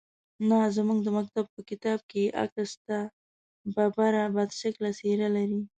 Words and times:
_نه، 0.47 0.59
زموږ 0.75 0.99
د 1.03 1.07
مکتب 1.17 1.45
په 1.55 1.61
کتاب 1.69 1.99
کې 2.09 2.19
يې 2.25 2.35
عکس 2.43 2.67
شته. 2.73 2.99
ببره، 3.75 4.23
بدشکله 4.35 4.89
څېره 4.99 5.27
لري. 5.35 5.61